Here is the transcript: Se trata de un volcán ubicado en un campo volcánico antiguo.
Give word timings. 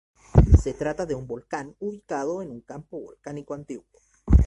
Se 0.59 0.73
trata 0.73 1.05
de 1.05 1.13
un 1.13 1.27
volcán 1.27 1.75
ubicado 1.77 2.41
en 2.41 2.49
un 2.49 2.61
campo 2.61 2.99
volcánico 2.99 3.53
antiguo. 3.53 3.85